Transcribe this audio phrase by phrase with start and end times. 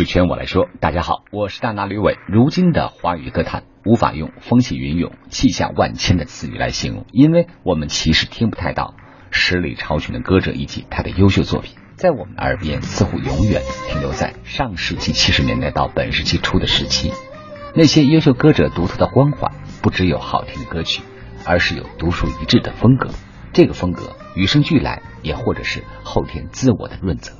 [0.00, 2.16] 贵圈我来说，大家好，我是大拿吕伟。
[2.26, 8.94] 如今的华语歌坛无法用风起云涌、气象万千的词语来形容，因为我们其实听不太到
[9.30, 13.60] 实力超群的歌者以及他的优秀作品，在我们的耳边似乎永远
[13.90, 17.12] 停留在上世纪七十年代到本世纪初的时期。
[17.74, 21.02] 那些优秀歌者独特的光环，不只有好听的歌曲，
[21.44, 23.10] 而是有独树一帜的风格。
[23.52, 27.39] 这个风格与生俱来，也或者是后天自我的润泽。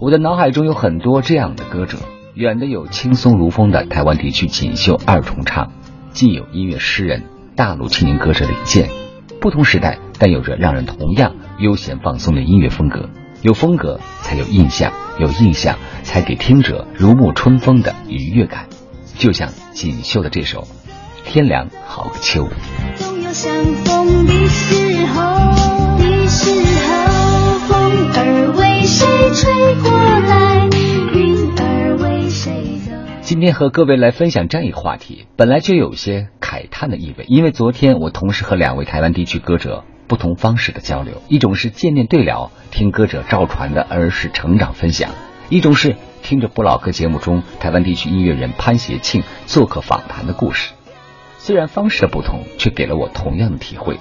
[0.00, 1.98] 我的脑海中有很多这样的歌者，
[2.32, 5.72] 远的有轻松如风的台湾地区锦绣二重唱，
[6.12, 8.88] 近有音乐诗人、大陆青年歌者李健。
[9.42, 13.10] 不同时代，但有着让人同样悠闲放松的音乐风格。
[13.42, 18.68] 有风格才有印象，有印象才给听者如沐春风的愉悦感。
[19.18, 20.62] 就像锦绣的这首
[21.26, 22.44] 《天凉好个秋》。
[22.96, 23.52] 总有相
[23.84, 25.22] 逢的时候，
[25.98, 26.69] 的时候，
[33.40, 45.12] 今天和各位来分享这样一个话题，本来就有些慨叹的意味，因为昨天我同时和两位台湾地区歌者不同方式的交流，一种是见面对聊，听歌者赵传的儿时成长分享；
[45.48, 50.74] 一种是听着不老歌节目中台湾地区音乐人潘协庆做客访谈的故事。
[51.38, 54.00] 虽然方式的不同，却给了我同样的体会。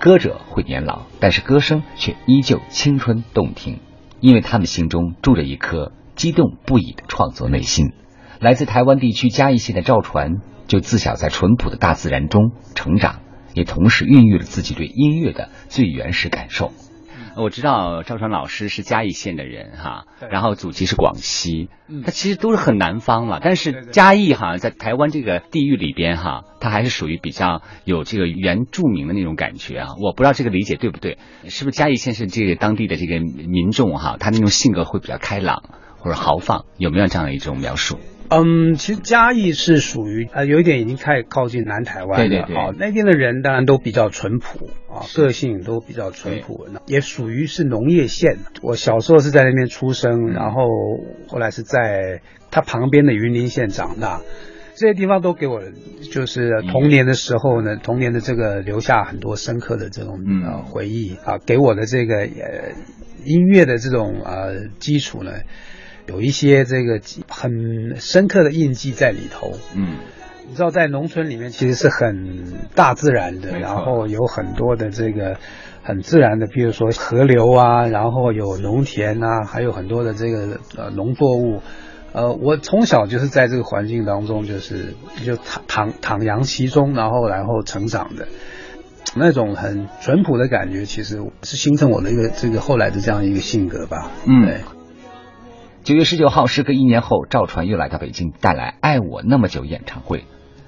[0.00, 3.78] 歌者会年老，但是歌声却依旧青春动听，
[4.18, 7.92] 因为他们心中住着一颗激动不已的创作内心。
[8.42, 13.20] 来自台湾地区嘉义县的赵传，就自小在淳朴的大自然中成长，
[13.54, 16.72] 也同时孕育了自己对音乐的最原始感受。
[17.36, 29.88] 我知道赵传老师是嘉义县的人哈，然后祖籍是广西，嗯他其实都是很南方了，但是嘉义好像在台湾这个地域里边哈，他还是属于比较有这个原住民的那种感觉啊。
[30.02, 35.62] 我不知道这个理解对不对，是不是嘉义县是这个当地的这个民众哈，他那种性格会比较开朗
[36.02, 37.98] 或者豪放，有没有这样的一种描述？
[38.28, 42.28] 嗯，其实嘉义是属于呃，有一点已经开始靠近南台湾了。
[42.28, 48.38] 对对对哦，那边的人当然都比较淳朴啊，个性都比较淳朴，那也属于是农业县。
[48.62, 50.62] 我小时候是在那边出生，嗯然后
[51.28, 54.22] 后来是在它旁边的云林县长大。
[54.74, 55.60] 这些地方都给我
[56.10, 62.72] 就是童年的时候呢，童年的这个留下很多深刻的这种嗯呃回忆啊，给我的这个呃
[63.26, 65.32] 音乐的这种呃基础呢，
[66.12, 69.52] 有一些这个很深刻的印记在里头。
[69.74, 69.96] 嗯
[70.48, 75.38] 你知道，在农村里面其实是很大自然的，然后有很多的这个
[75.82, 81.62] 很自然的，比如说河流啊，然后有农田啊，还有很多的这个呃农作物。
[82.12, 88.28] 呃，我从小就是在这个环境当中，就是就徜徜徜徉其中，然后然后成长的
[89.16, 94.10] 那种很淳朴的感觉，其实是形成我的一个这个后来的这样一个性格吧。
[94.26, 94.60] 嗯对。
[95.84, 100.26] 九月十九号，时隔一年后，赵传又来到北京，带来《爱我那么久》演唱会，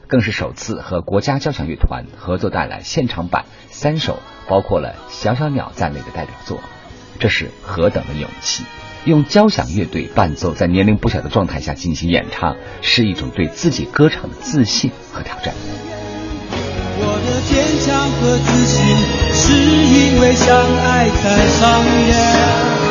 [0.09, 6.59] 更是首次和国家交响乐团合作带来现场版三首，包括了《小小鸟》在内的代表作。
[7.21, 8.65] 这是何等的勇气！
[9.05, 15.55] 用交响乐队伴奏，在年龄不小的状态下进行演唱，是一种对自己歌唱的自信和挑战。
[16.97, 18.97] 我的坚强和自信，
[19.33, 22.84] 是因为相爱才上演。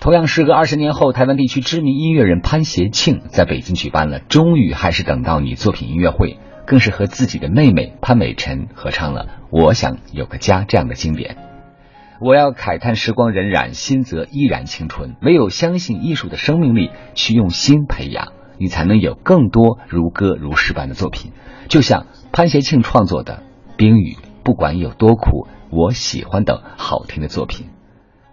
[0.00, 11.38] 同样，时隔二十年后，台湾地区知名音乐人潘协庆在北京举办了《终于还是等到你》作品音乐会，更是和自己的妹妹潘美辰合唱了《我想有个家》这样的经典。
[12.20, 15.16] 我要慨叹时光荏苒，心则依然青春。
[15.22, 21.32] 唯有相信艺术的生命力，去用心培养，你才能有更多如歌如诗般的作品。
[21.68, 23.42] 就像潘协庆创作的
[23.78, 27.68] 《冰雨》，不管有多苦，我喜欢等好听的作品。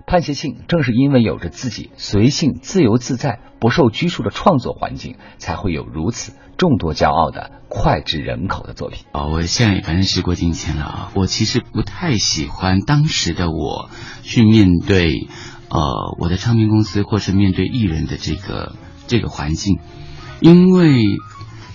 [0.05, 9.05] 潘协庆正是因为有着自己随性、自由自在、不受拘束的创作环境，才会有如此众多骄傲的脍炙人口的作品。
[9.13, 13.89] 哦，我现在反正时过境迁了啊，我其实不太喜欢当时的我
[14.21, 15.29] 去面对
[15.69, 15.79] 呃
[16.19, 18.75] 我的唱片公司或是面对艺人的这个
[19.07, 19.79] 这个环境，
[20.41, 21.05] 因为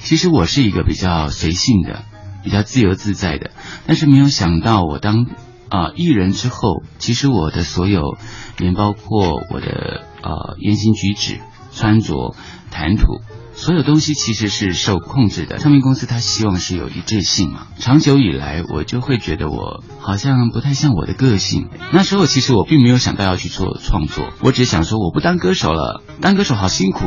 [0.01, 2.05] 其实我是一个比较随性的、
[2.47, 3.51] 比较自由自在的，
[3.87, 5.27] 但是没有想到我当
[5.69, 8.17] 啊、艺人之后，其实我的所有，
[8.57, 11.41] 连包括我的呃言行举止、
[11.73, 12.37] 穿着、
[12.71, 13.21] 谈吐。
[13.53, 17.67] 所有东西其实是受控制的，唱片公司它希望是有一致性嘛。
[17.79, 21.69] 长久以来，我就会觉得我好像不太像我的个性。
[21.91, 27.07] 那时候其实我并没有想到要去做创作，我只想说我不当歌手了，当歌手好辛苦、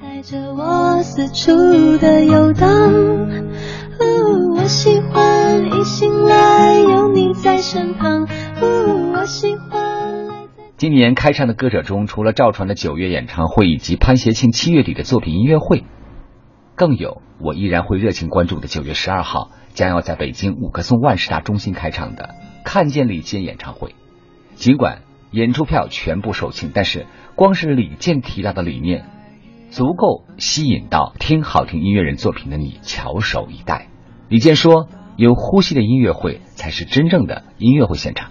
[0.00, 2.70] 带着我四处的游荡，
[4.70, 8.22] 喜欢一醒来有你在身旁。
[8.62, 15.82] 呜，我喜欢今年开唱的歌者中，除了赵传的九月演唱会以及潘协庆七月底的作品音乐会，
[16.76, 23.96] 更有我依然会热情关注的九月十二号将要在北京五棵松万事达中心开唱的《看见李健》演唱会。
[24.54, 25.02] 尽管
[25.32, 29.04] 演出票全部售罄，但是光是李健提到的理念，
[29.70, 33.88] 足够吸引到听好听音乐人作品的你翘首以待。
[34.30, 34.86] 李健说
[35.18, 38.30] ：“有呼吸的音乐会才是真正的音乐会现场。”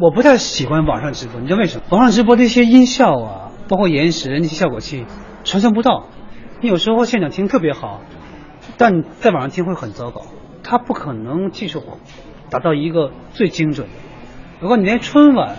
[0.00, 1.82] 我不太喜欢网上直播，你知道为什么？
[1.90, 5.06] 网上直播的一些音效啊，包括延时那些效果器
[5.42, 6.06] 传送不到，
[6.60, 8.00] 你有时候现场听特别好，
[8.78, 10.22] 但在网上听会很糟糕，
[10.62, 11.82] 它不可能技术
[12.48, 13.94] 达到一个最精准的。
[14.60, 15.56] 如果你连春晚，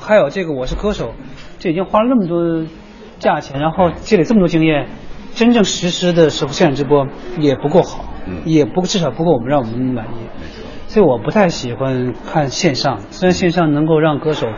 [0.00, 1.10] 还有这个《我是歌手》，
[1.58, 2.66] 这已经花了那么多
[3.18, 4.88] 价钱，然后积累这么多经验，
[5.34, 7.06] 真正实施的时候现场直播
[7.38, 8.09] 也不够好，
[8.44, 10.28] 也不至少不够我们让我们满意。
[10.88, 14.48] 所以我不太喜欢看线上，虽然线上能够让歌手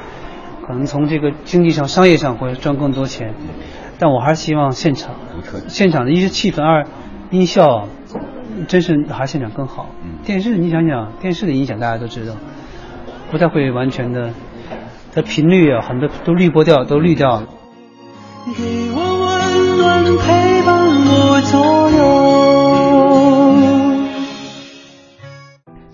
[0.67, 3.35] 可能从这个经济上、商业上会赚更多钱，
[3.99, 5.15] 但我还是希望现场，
[5.69, 6.87] 现场的一是气氛，二
[7.31, 7.87] 音效，
[8.67, 9.87] 真是还是现场更好。
[10.25, 12.35] 电视你想想，电视的音响大家都知道，
[13.31, 14.31] 不太会完全的，
[15.15, 17.47] 它频率啊很多都滤波掉，都滤掉了。
[18.57, 22.12] 给我温暖陪伴我左右。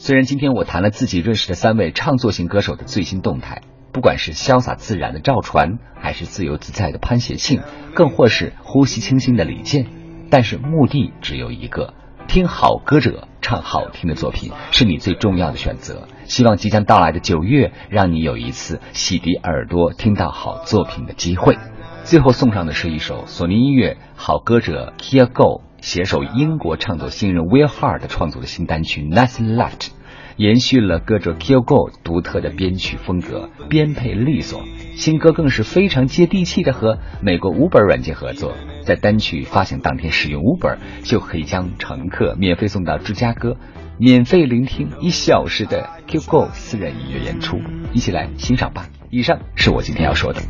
[0.08, 3.60] 虽然今天我谈了自己认识的三位唱作型歌手的最新动态，
[3.92, 7.60] 不管是潇洒自然的赵传，还是自由自在的潘协庆，
[7.94, 9.84] 更或是呼吸清新的李健，
[10.30, 11.92] 但是目的只有一个：
[12.26, 16.08] 听好歌者唱好听的作品，是你最重要的选择。
[16.24, 21.58] 希望即将到来的九月，让你有一次洗涤耳朵、听到好作品的机会。
[22.04, 29.90] 最后送上的是一首索尼音乐好歌者 Kia Go 携手英国唱作新人 Will Hard 创作的新单曲 Nothing Left。
[30.38, 34.62] 延续了歌者 Kill Go 独特的编曲风格，编配利索。
[34.94, 38.54] 新歌更是非常接地气的和美国 Uber 软件合作，
[38.84, 43.56] 在单曲发行当天使用 Uber 就可以将乘客免费送到芝加哥，
[43.98, 47.58] 免费聆听一小时的 Kill Go 私人音乐演出，
[47.92, 48.86] 一起来欣赏吧。
[49.10, 50.40] 以上是我今天要说的。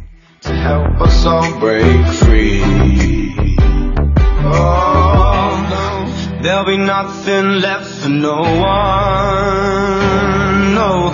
[10.78, 11.10] No,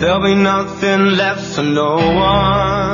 [0.00, 2.89] there'll be nothing left for no one.